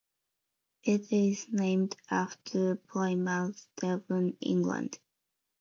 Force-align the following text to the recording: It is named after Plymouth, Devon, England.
It 0.81 1.11
is 1.11 1.45
named 1.51 1.95
after 2.09 2.75
Plymouth, 2.75 3.67
Devon, 3.75 4.35
England. 4.41 4.97